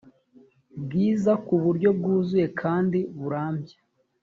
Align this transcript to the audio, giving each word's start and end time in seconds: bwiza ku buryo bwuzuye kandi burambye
bwiza 0.83 1.31
ku 1.45 1.53
buryo 1.63 1.89
bwuzuye 1.97 2.47
kandi 2.61 2.99
burambye 3.19 3.75